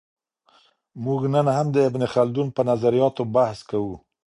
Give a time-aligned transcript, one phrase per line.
[1.05, 3.95] موږ نن هم د ابن خلدون په نظریاتو بحث کوو.